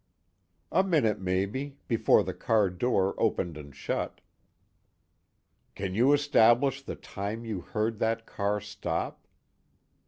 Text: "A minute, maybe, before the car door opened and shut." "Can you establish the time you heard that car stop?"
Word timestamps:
"A 0.71 0.83
minute, 0.83 1.19
maybe, 1.19 1.77
before 1.87 2.23
the 2.23 2.33
car 2.33 2.71
door 2.71 3.13
opened 3.19 3.55
and 3.55 3.75
shut." 3.75 4.19
"Can 5.75 5.93
you 5.93 6.11
establish 6.11 6.81
the 6.81 6.95
time 6.95 7.45
you 7.45 7.59
heard 7.61 7.99
that 7.99 8.25
car 8.25 8.59
stop?" 8.59 9.27